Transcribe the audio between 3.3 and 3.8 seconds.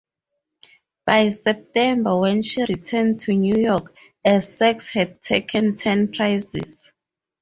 New